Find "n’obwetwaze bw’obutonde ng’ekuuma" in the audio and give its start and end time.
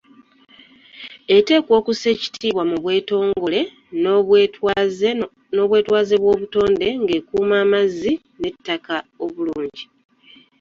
5.55-7.55